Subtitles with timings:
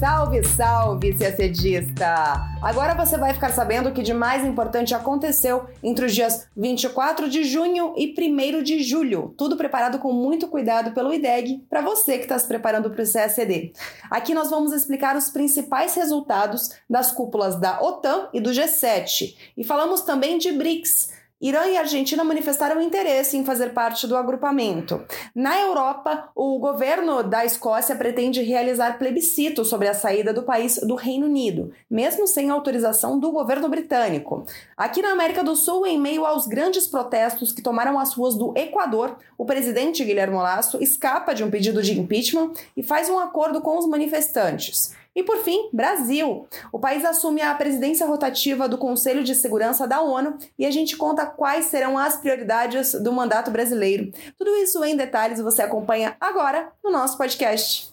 [0.00, 2.40] Salve, salve, CACDista!
[2.62, 7.28] Agora você vai ficar sabendo o que de mais importante aconteceu entre os dias 24
[7.28, 9.34] de junho e 1 de julho.
[9.36, 13.12] Tudo preparado com muito cuidado pelo IDEG para você que está se preparando para o
[13.12, 13.74] CACD.
[14.10, 19.36] Aqui nós vamos explicar os principais resultados das cúpulas da OTAN e do G7.
[19.54, 25.02] E falamos também de BRICS Irã e Argentina manifestaram interesse em fazer parte do agrupamento.
[25.34, 30.94] Na Europa, o governo da Escócia pretende realizar plebiscito sobre a saída do país do
[30.94, 34.44] Reino Unido, mesmo sem autorização do governo britânico.
[34.76, 38.52] Aqui na América do Sul, em meio aos grandes protestos que tomaram as ruas do
[38.54, 43.62] Equador, o presidente Guilherme Lasso escapa de um pedido de impeachment e faz um acordo
[43.62, 44.94] com os manifestantes.
[45.14, 46.46] E por fim, Brasil.
[46.72, 50.96] O país assume a presidência rotativa do Conselho de Segurança da ONU e a gente
[50.96, 54.12] conta quais serão as prioridades do mandato brasileiro.
[54.38, 57.92] Tudo isso em detalhes você acompanha agora no nosso podcast.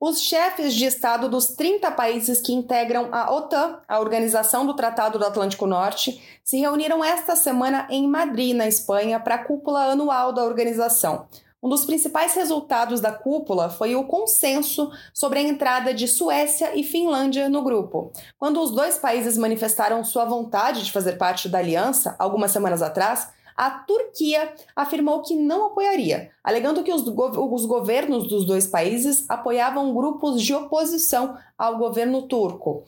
[0.00, 5.16] Os chefes de Estado dos 30 países que integram a OTAN, a Organização do Tratado
[5.16, 10.32] do Atlântico Norte, se reuniram esta semana em Madrid, na Espanha, para a cúpula anual
[10.32, 11.28] da organização.
[11.62, 16.82] Um dos principais resultados da cúpula foi o consenso sobre a entrada de Suécia e
[16.82, 18.10] Finlândia no grupo.
[18.36, 23.28] Quando os dois países manifestaram sua vontade de fazer parte da aliança, algumas semanas atrás,
[23.56, 29.94] a Turquia afirmou que não apoiaria, alegando que os, os governos dos dois países apoiavam
[29.94, 32.82] grupos de oposição ao governo turco.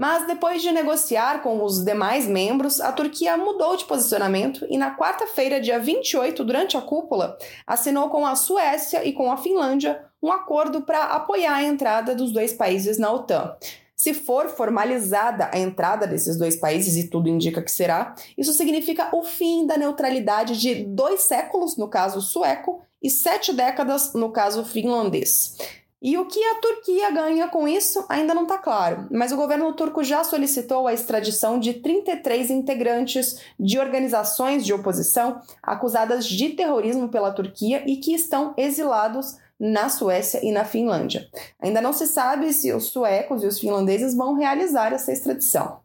[0.00, 4.96] Mas depois de negociar com os demais membros, a Turquia mudou de posicionamento e na
[4.96, 10.32] quarta-feira, dia 28, durante a cúpula, assinou com a Suécia e com a Finlândia um
[10.32, 13.54] acordo para apoiar a entrada dos dois países na OTAN.
[13.94, 19.14] Se for formalizada a entrada desses dois países, e tudo indica que será, isso significa
[19.14, 24.64] o fim da neutralidade de dois séculos, no caso sueco, e sete décadas, no caso
[24.64, 25.56] finlandês.
[26.02, 29.70] E o que a Turquia ganha com isso ainda não está claro, mas o governo
[29.74, 37.08] turco já solicitou a extradição de 33 integrantes de organizações de oposição acusadas de terrorismo
[37.10, 41.28] pela Turquia e que estão exilados na Suécia e na Finlândia.
[41.60, 45.80] Ainda não se sabe se os suecos e os finlandeses vão realizar essa extradição.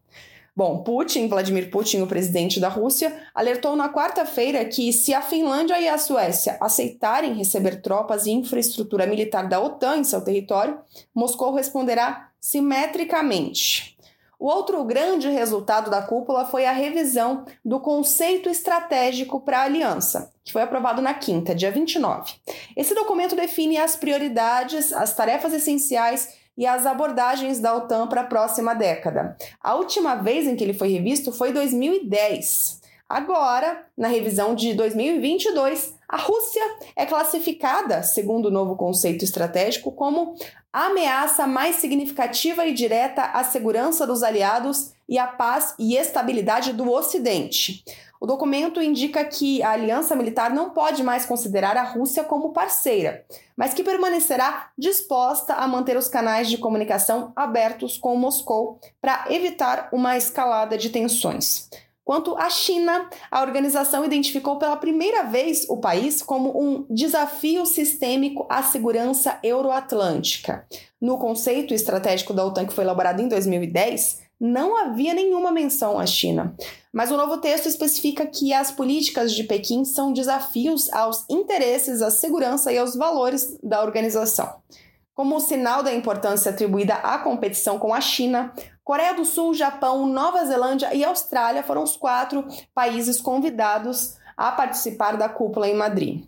[0.57, 5.77] Bom, Putin, Vladimir Putin, o presidente da Rússia, alertou na quarta-feira que se a Finlândia
[5.81, 10.79] e a Suécia aceitarem receber tropas e infraestrutura militar da OTAN em seu território,
[11.13, 13.97] Moscou responderá simetricamente.
[14.39, 20.31] O outro grande resultado da cúpula foi a revisão do conceito estratégico para a aliança,
[20.41, 22.33] que foi aprovado na quinta, dia 29.
[22.77, 28.27] Esse documento define as prioridades, as tarefas essenciais e as abordagens da OTAN para a
[28.27, 29.37] próxima década.
[29.61, 32.81] A última vez em que ele foi revisto foi 2010.
[33.07, 36.63] Agora, na revisão de 2022, a Rússia
[36.95, 40.35] é classificada, segundo o novo conceito estratégico, como
[40.73, 46.73] a ameaça mais significativa e direta à segurança dos aliados e à paz e estabilidade
[46.73, 47.83] do Ocidente.
[48.19, 53.25] O documento indica que a aliança militar não pode mais considerar a Rússia como parceira,
[53.55, 59.89] mas que permanecerá disposta a manter os canais de comunicação abertos com Moscou para evitar
[59.91, 61.69] uma escalada de tensões.
[62.05, 68.45] Quanto à China, a organização identificou pela primeira vez o país como um desafio sistêmico
[68.47, 70.67] à segurança euroatlântica.
[71.01, 76.05] No conceito estratégico da OTAN que foi elaborado em 2010, não havia nenhuma menção à
[76.05, 76.55] China.
[76.91, 82.09] Mas o novo texto especifica que as políticas de Pequim são desafios aos interesses, à
[82.09, 84.61] segurança e aos valores da organização.
[85.13, 88.53] Como sinal da importância atribuída à competição com a China,
[88.83, 95.17] Coreia do Sul, Japão, Nova Zelândia e Austrália foram os quatro países convidados a participar
[95.17, 96.25] da cúpula em Madrid.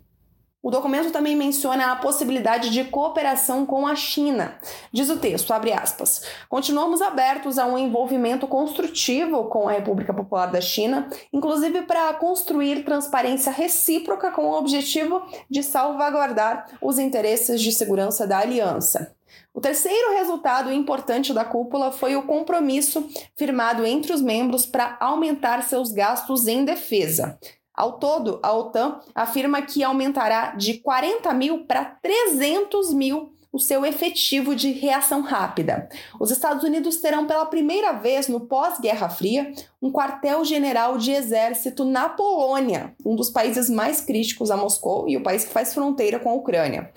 [0.60, 4.58] O documento também menciona a possibilidade de cooperação com a China.
[4.92, 10.46] Diz o texto, abre aspas, continuamos abertos a um envolvimento construtivo com a República Popular
[10.46, 17.70] da China, inclusive para construir transparência recíproca com o objetivo de salvaguardar os interesses de
[17.70, 19.14] segurança da aliança.
[19.54, 25.62] O terceiro resultado importante da cúpula foi o compromisso firmado entre os membros para aumentar
[25.62, 27.38] seus gastos em defesa.
[27.78, 33.86] Ao todo, a OTAN afirma que aumentará de 40 mil para 300 mil o seu
[33.86, 35.88] efetivo de reação rápida.
[36.18, 42.08] Os Estados Unidos terão pela primeira vez no pós-Guerra Fria um quartel-general de exército na
[42.08, 46.30] Polônia, um dos países mais críticos a Moscou e o país que faz fronteira com
[46.30, 46.90] a Ucrânia.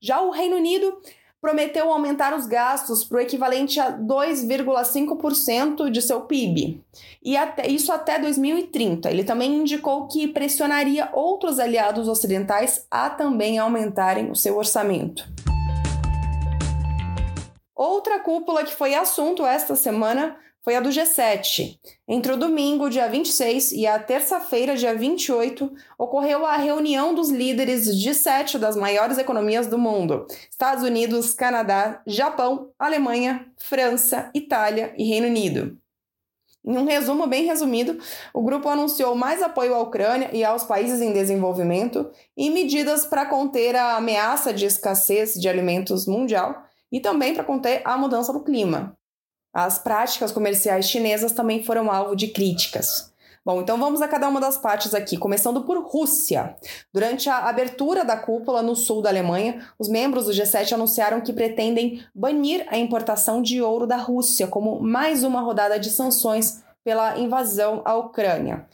[0.00, 0.96] Já o Reino Unido
[1.42, 6.80] prometeu aumentar os gastos para o equivalente a 2,5% de seu PIB.
[7.20, 9.10] E até, isso até 2030.
[9.10, 15.28] Ele também indicou que pressionaria outros aliados ocidentais a também aumentarem o seu orçamento.
[17.84, 21.80] Outra cúpula que foi assunto esta semana foi a do G7.
[22.06, 25.68] Entre o domingo, dia 26, e a terça-feira, dia 28,
[25.98, 32.00] ocorreu a reunião dos líderes de sete das maiores economias do mundo: Estados Unidos, Canadá,
[32.06, 35.76] Japão, Alemanha, França, Itália e Reino Unido.
[36.64, 37.98] Em um resumo bem resumido,
[38.32, 43.26] o grupo anunciou mais apoio à Ucrânia e aos países em desenvolvimento e medidas para
[43.26, 48.44] conter a ameaça de escassez de alimentos mundial e também para conter a mudança do
[48.44, 48.94] clima.
[49.52, 53.12] As práticas comerciais chinesas também foram alvo de críticas.
[53.44, 56.54] Bom, então vamos a cada uma das partes aqui, começando por Rússia.
[56.94, 61.32] Durante a abertura da cúpula no sul da Alemanha, os membros do G7 anunciaram que
[61.32, 67.18] pretendem banir a importação de ouro da Rússia como mais uma rodada de sanções pela
[67.18, 68.68] invasão à Ucrânia.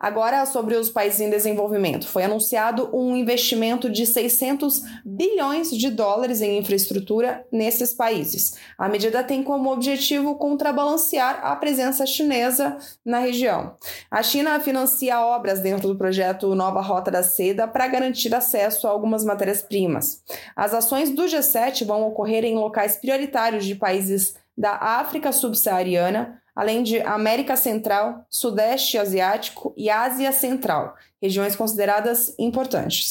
[0.00, 6.40] Agora, sobre os países em desenvolvimento, foi anunciado um investimento de 600 bilhões de dólares
[6.40, 8.54] em infraestrutura nesses países.
[8.78, 13.76] A medida tem como objetivo contrabalancear a presença chinesa na região.
[14.08, 18.90] A China financia obras dentro do projeto Nova Rota da Seda para garantir acesso a
[18.90, 20.22] algumas matérias-primas.
[20.54, 26.82] As ações do G7 vão ocorrer em locais prioritários de países da África subsaariana, além
[26.82, 33.10] de América Central, Sudeste Asiático e Ásia Central, regiões consideradas importantes.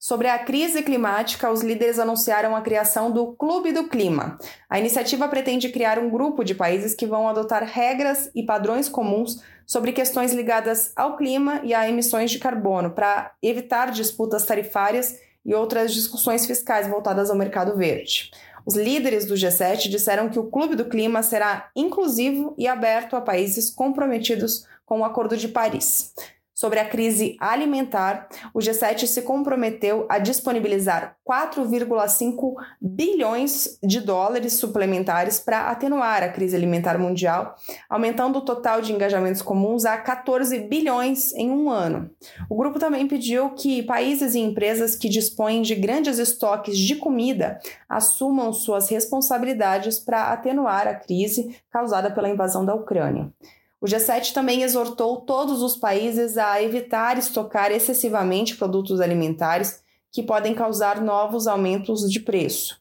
[0.00, 4.36] Sobre a crise climática, os líderes anunciaram a criação do Clube do Clima.
[4.68, 9.44] A iniciativa pretende criar um grupo de países que vão adotar regras e padrões comuns
[9.64, 15.54] sobre questões ligadas ao clima e a emissões de carbono, para evitar disputas tarifárias e
[15.54, 18.32] outras discussões fiscais voltadas ao mercado verde.
[18.64, 23.20] Os líderes do G7 disseram que o Clube do Clima será inclusivo e aberto a
[23.20, 26.14] países comprometidos com o Acordo de Paris
[26.58, 35.38] sobre a crise alimentar, o G7 se comprometeu a disponibilizar 4,5 bilhões de dólares suplementares
[35.38, 37.54] para atenuar a crise alimentar mundial,
[37.88, 42.10] aumentando o total de engajamentos comuns a 14 bilhões em um ano.
[42.50, 47.60] O grupo também pediu que países e empresas que dispõem de grandes estoques de comida
[47.88, 53.32] assumam suas responsabilidades para atenuar a crise causada pela invasão da Ucrânia.
[53.80, 59.82] O G7 também exortou todos os países a evitar estocar excessivamente produtos alimentares
[60.12, 62.80] que podem causar novos aumentos de preço.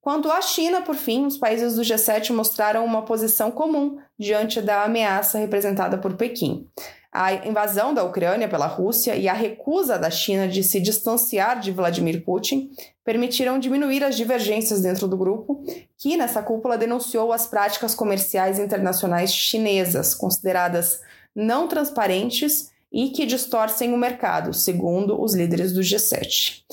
[0.00, 4.84] Quanto à China, por fim, os países do G7 mostraram uma posição comum diante da
[4.84, 6.68] ameaça representada por Pequim.
[7.18, 11.72] A invasão da Ucrânia pela Rússia e a recusa da China de se distanciar de
[11.72, 12.70] Vladimir Putin
[13.02, 15.64] permitiram diminuir as divergências dentro do grupo,
[15.96, 21.00] que nessa cúpula denunciou as práticas comerciais internacionais chinesas, consideradas
[21.34, 26.64] não transparentes e que distorcem o mercado, segundo os líderes do G7.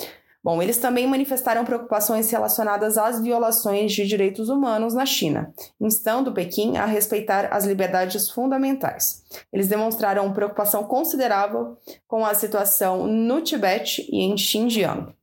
[0.43, 6.75] Bom, eles também manifestaram preocupações relacionadas às violações de direitos humanos na China, instando Pequim
[6.75, 9.23] a respeitar as liberdades fundamentais.
[9.53, 15.15] Eles demonstraram preocupação considerável com a situação no Tibete e em Xinjiang.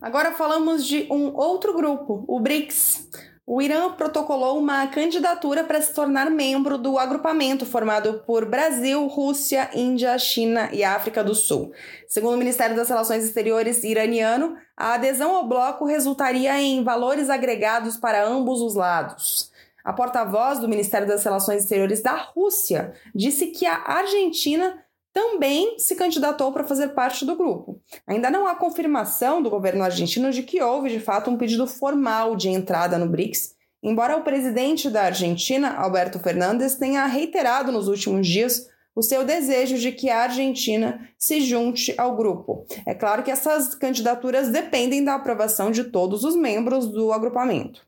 [0.00, 3.08] Agora falamos de um outro grupo, o BRICS
[3.50, 9.70] o Irã protocolou uma candidatura para se tornar membro do agrupamento formado por Brasil, Rússia,
[9.74, 11.72] Índia, China e África do Sul.
[12.06, 17.96] Segundo o Ministério das Relações Exteriores iraniano, a adesão ao bloco resultaria em valores agregados
[17.96, 19.50] para ambos os lados.
[19.82, 24.78] A porta-voz do Ministério das Relações Exteriores da Rússia disse que a Argentina
[25.12, 27.80] também se candidatou para fazer parte do grupo.
[28.06, 32.36] Ainda não há confirmação do governo argentino de que houve, de fato, um pedido formal
[32.36, 38.26] de entrada no BRICS, embora o presidente da Argentina, Alberto Fernandes, tenha reiterado nos últimos
[38.26, 42.66] dias o seu desejo de que a Argentina se junte ao grupo.
[42.84, 47.87] É claro que essas candidaturas dependem da aprovação de todos os membros do agrupamento.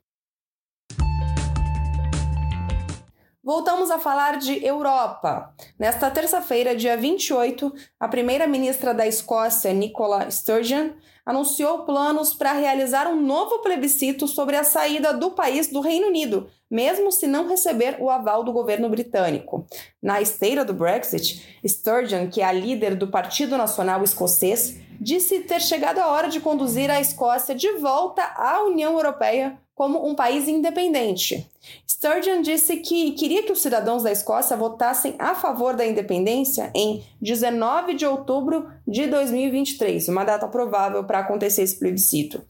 [3.50, 5.52] Voltamos a falar de Europa.
[5.76, 10.90] Nesta terça-feira, dia 28, a primeira-ministra da Escócia, Nicola Sturgeon,
[11.26, 16.48] anunciou planos para realizar um novo plebiscito sobre a saída do país do Reino Unido,
[16.70, 19.66] mesmo se não receber o aval do governo britânico.
[20.00, 25.60] Na esteira do Brexit, Sturgeon, que é a líder do Partido Nacional Escocês, disse ter
[25.60, 30.46] chegado a hora de conduzir a Escócia de volta à União Europeia como um país
[30.46, 31.50] independente.
[31.86, 37.04] Sturgeon disse que queria que os cidadãos da Escócia votassem a favor da independência em
[37.20, 42.42] 19 de outubro de 2023, uma data provável para acontecer esse plebiscito.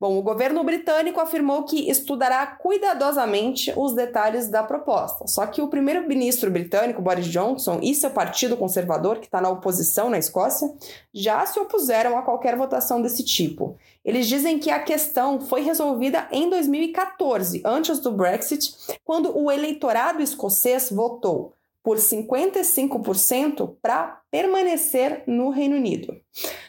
[0.00, 5.26] Bom, o governo britânico afirmou que estudará cuidadosamente os detalhes da proposta.
[5.26, 10.08] Só que o primeiro-ministro britânico, Boris Johnson, e seu partido conservador, que está na oposição
[10.08, 10.72] na Escócia,
[11.12, 13.76] já se opuseram a qualquer votação desse tipo.
[14.04, 18.67] Eles dizem que a questão foi resolvida em 2014, antes do Brexit,
[19.04, 26.20] quando o eleitorado escocês votou por 55% para permanecer no Reino Unido.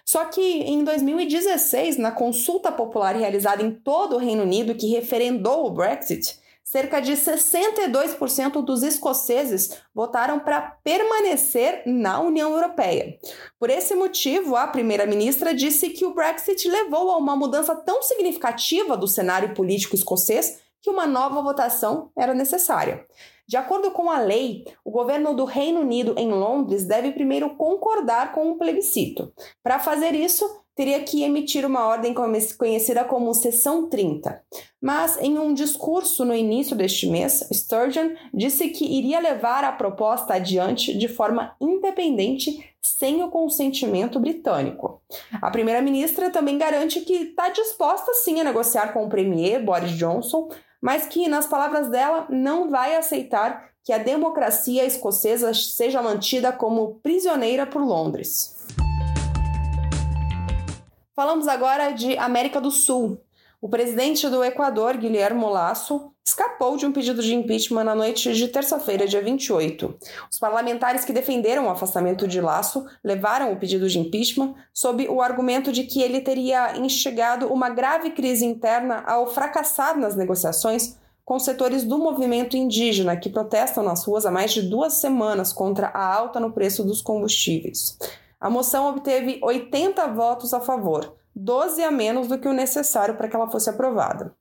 [0.06, 5.66] Só que em 2016, na consulta popular realizada em todo o Reino Unido que referendou
[5.66, 13.18] o Brexit, cerca de 62% dos escoceses votaram para permanecer na União Europeia.
[13.60, 18.96] Por esse motivo, a primeira-ministra disse que o Brexit levou a uma mudança tão significativa
[18.96, 23.06] do cenário político escocês que uma nova votação era necessária.
[23.48, 28.32] De acordo com a lei, o governo do Reino Unido em Londres deve primeiro concordar
[28.32, 29.34] com o plebiscito.
[29.64, 30.46] Para fazer isso,
[30.80, 34.42] teria que emitir uma ordem conhecida como Sessão 30.
[34.82, 40.36] Mas, em um discurso no início deste mês, Sturgeon disse que iria levar a proposta
[40.36, 45.02] adiante de forma independente, sem o consentimento britânico.
[45.42, 50.50] A primeira-ministra também garante que está disposta sim a negociar com o premier Boris Johnson
[50.82, 57.00] mas que, nas palavras dela, não vai aceitar que a democracia escocesa seja mantida como
[57.02, 58.56] prisioneira por Londres.
[61.16, 63.20] Falamos agora de América do Sul.
[63.62, 68.48] O presidente do Equador, Guilherme Lasso, escapou de um pedido de impeachment na noite de
[68.48, 69.96] terça-feira, dia 28.
[70.32, 75.22] Os parlamentares que defenderam o afastamento de Lasso levaram o pedido de impeachment sob o
[75.22, 81.38] argumento de que ele teria instigado uma grave crise interna ao fracassar nas negociações com
[81.38, 86.16] setores do movimento indígena que protestam nas ruas há mais de duas semanas contra a
[86.16, 87.98] alta no preço dos combustíveis.
[88.40, 93.28] A moção obteve 80 votos a favor, 12 a menos do que o necessário para
[93.28, 94.36] que ela fosse aprovada.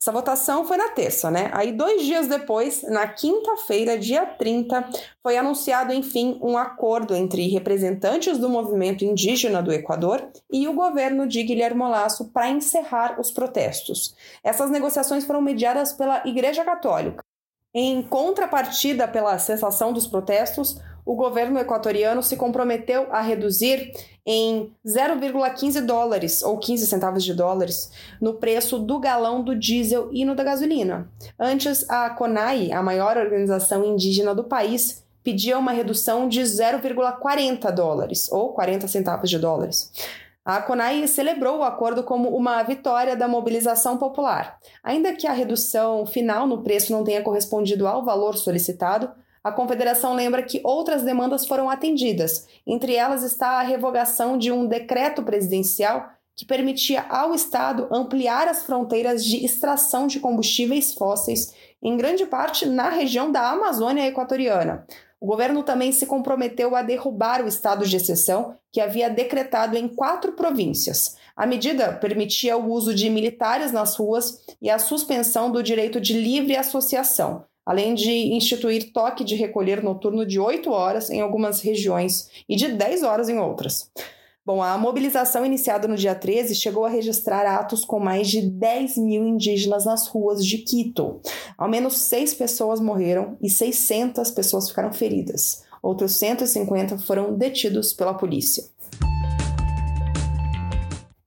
[0.00, 1.50] Essa votação foi na terça, né?
[1.52, 4.88] Aí, dois dias depois, na quinta-feira, dia 30,
[5.22, 11.26] foi anunciado, enfim, um acordo entre representantes do movimento indígena do Equador e o governo
[11.26, 14.14] de Guilherme Lasso para encerrar os protestos.
[14.44, 17.24] Essas negociações foram mediadas pela Igreja Católica.
[17.74, 23.92] Em contrapartida pela cessação dos protestos, o governo equatoriano se comprometeu a reduzir
[24.26, 30.24] em 0,15 dólares ou 15 centavos de dólares no preço do galão do diesel e
[30.24, 31.08] no da gasolina.
[31.38, 38.30] Antes, a CONAI, a maior organização indígena do país, pedia uma redução de 0,40 dólares
[38.32, 39.92] ou 40 centavos de dólares.
[40.44, 44.58] A CONAI celebrou o acordo como uma vitória da mobilização popular.
[44.82, 49.10] Ainda que a redução final no preço não tenha correspondido ao valor solicitado,
[49.46, 52.48] a Confederação lembra que outras demandas foram atendidas.
[52.66, 58.64] Entre elas está a revogação de um decreto presidencial que permitia ao Estado ampliar as
[58.64, 64.84] fronteiras de extração de combustíveis fósseis, em grande parte na região da Amazônia equatoriana.
[65.20, 69.86] O governo também se comprometeu a derrubar o estado de exceção que havia decretado em
[69.86, 71.16] quatro províncias.
[71.36, 76.14] A medida permitia o uso de militares nas ruas e a suspensão do direito de
[76.14, 82.30] livre associação, além de instituir toque de recolher noturno de 8 horas em algumas regiões
[82.48, 83.90] e de 10 horas em outras.
[84.46, 88.96] Bom, a mobilização iniciada no dia 13 chegou a registrar atos com mais de 10
[88.98, 91.20] mil indígenas nas ruas de Quito.
[91.58, 95.64] Ao menos seis pessoas morreram e 600 pessoas ficaram feridas.
[95.82, 98.64] Outros 150 foram detidos pela polícia.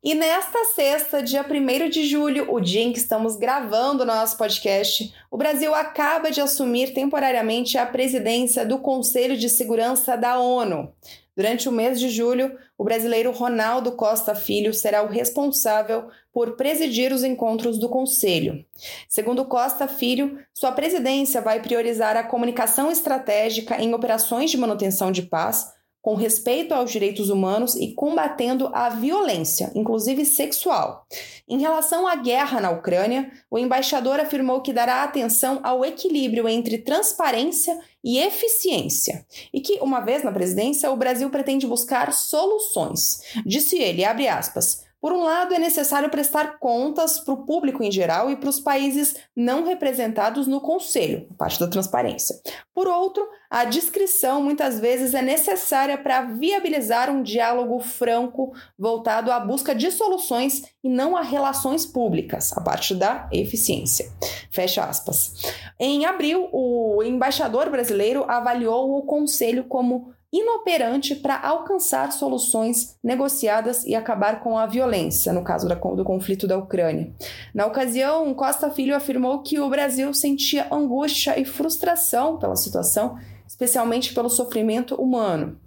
[0.01, 4.37] E nesta sexta, dia 1 de julho, o dia em que estamos gravando o nosso
[4.37, 10.93] podcast, o Brasil acaba de assumir temporariamente a presidência do Conselho de Segurança da ONU.
[11.35, 17.11] Durante o mês de julho, o brasileiro Ronaldo Costa Filho será o responsável por presidir
[17.11, 18.65] os encontros do Conselho.
[19.09, 25.23] Segundo Costa Filho, sua presidência vai priorizar a comunicação estratégica em operações de manutenção de
[25.23, 31.05] paz com respeito aos direitos humanos e combatendo a violência, inclusive sexual.
[31.47, 36.77] Em relação à guerra na Ucrânia, o embaixador afirmou que dará atenção ao equilíbrio entre
[36.77, 43.21] transparência e eficiência, e que, uma vez na presidência, o Brasil pretende buscar soluções.
[43.45, 47.91] Disse ele, abre aspas, Por um lado, é necessário prestar contas para o público em
[47.91, 52.35] geral e para os países não representados no Conselho, parte da transparência.
[52.73, 59.39] Por outro, a discrição muitas vezes é necessária para viabilizar um diálogo franco voltado à
[59.39, 64.11] busca de soluções e não a relações públicas, a parte da eficiência.
[64.51, 65.33] Fecha aspas.
[65.79, 73.95] Em abril, o embaixador brasileiro avaliou o Conselho como inoperante para alcançar soluções negociadas e
[73.95, 77.11] acabar com a violência, no caso do conflito da Ucrânia.
[77.53, 83.17] Na ocasião, Costa Filho afirmou que o Brasil sentia angústia e frustração pela situação,
[83.47, 85.59] especialmente pelo sofrimento humano.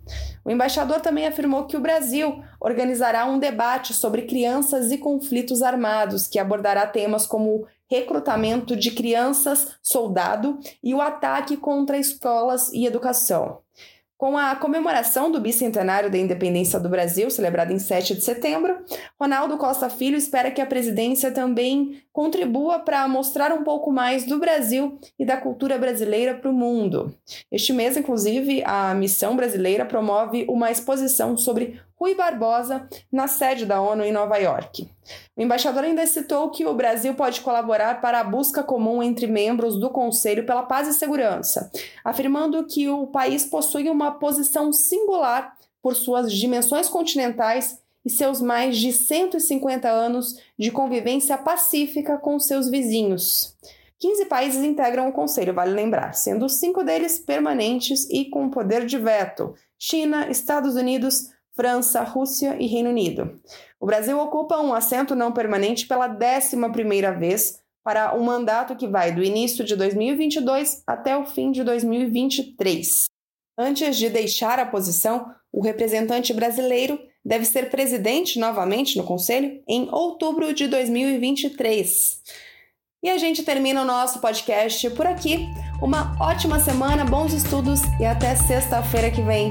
[0.45, 6.26] O embaixador também afirmou que o Brasil organizará um debate sobre crianças e conflitos armados,
[6.28, 13.62] que abordará temas como recrutamento de crianças soldado e o ataque contra escolas e educação.
[14.23, 18.79] Com a comemoração do bicentenário da independência do Brasil, celebrada em 7 de setembro,
[19.21, 24.38] Ronaldo Costa Filho espera que a presidência também contribua para mostrar um pouco mais do
[24.38, 27.14] Brasil e da cultura brasileira para o mundo.
[27.50, 33.81] Este mês, inclusive, a missão brasileira promove uma exposição sobre Rui Barbosa na sede da
[33.81, 34.90] ONU em Nova York.
[35.37, 39.78] O embaixador ainda citou que o Brasil pode colaborar para a busca comum entre membros
[39.78, 41.71] do Conselho pela Paz e Segurança,
[42.04, 48.76] afirmando que o país possui uma posição singular por suas dimensões continentais e seus mais
[48.76, 53.56] de 150 anos de convivência pacífica com seus vizinhos.
[53.99, 58.99] 15 países integram o Conselho, vale lembrar, sendo cinco deles permanentes e com poder de
[58.99, 63.40] veto: China, Estados Unidos, França, Rússia e Reino Unido.
[63.78, 69.12] O Brasil ocupa um assento não permanente pela 11ª vez para um mandato que vai
[69.12, 73.04] do início de 2022 até o fim de 2023.
[73.59, 79.88] Antes de deixar a posição, o representante brasileiro deve ser presidente novamente no Conselho em
[79.91, 82.21] outubro de 2023.
[83.02, 85.49] E a gente termina o nosso podcast por aqui.
[85.81, 89.50] Uma ótima semana, bons estudos e até sexta-feira que vem.